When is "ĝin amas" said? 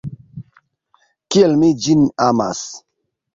1.85-2.65